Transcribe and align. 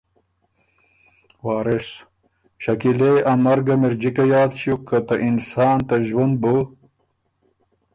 وارث: 1.45 1.89
شکیلے! 2.63 3.11
ا 3.31 3.33
مرګم 3.43 3.81
اِر 3.87 3.93
جِکه 4.01 4.23
یاد 4.31 4.51
ݭیوک 4.59 4.81
که 4.87 4.97
ته 5.07 5.15
انسان 5.27 5.77
ته 5.87 5.95
ݫوُند 6.07 6.35
بُو 6.41 6.55